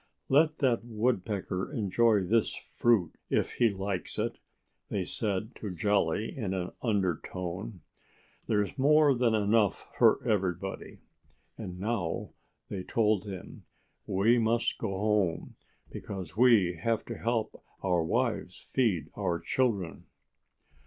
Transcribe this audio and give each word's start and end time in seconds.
"Let 0.29 0.57
that 0.57 0.83
Woodpecker 0.83 1.71
enjoy 1.71 2.21
this 2.23 2.55
fruit 2.55 3.11
if 3.29 3.51
he 3.57 3.69
likes 3.69 4.17
it," 4.17 4.39
they 4.89 5.05
said 5.05 5.53
to 5.57 5.69
Jolly 5.69 6.35
in 6.35 6.55
an 6.55 6.71
undertone. 6.81 7.81
"There's 8.47 8.79
more 8.79 9.13
than 9.13 9.35
enough 9.35 9.91
for 9.95 10.17
everybody. 10.27 11.01
And 11.55 11.79
now," 11.79 12.31
they 12.67 12.81
told 12.81 13.25
him, 13.27 13.65
"we 14.07 14.39
must 14.39 14.79
go 14.79 14.89
home, 14.89 15.53
because 15.91 16.35
we 16.35 16.77
have 16.77 17.05
to 17.05 17.15
help 17.15 17.63
our 17.83 18.03
wives 18.03 18.59
feed 18.59 19.11
our 19.15 19.39
children." 19.39 20.05